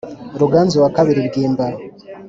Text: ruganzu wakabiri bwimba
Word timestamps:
ruganzu 0.39 0.75
wakabiri 0.83 1.19
bwimba 1.27 1.65